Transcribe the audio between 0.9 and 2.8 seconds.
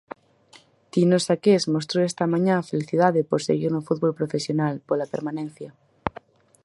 Tino Saqués mostrou esta mañá a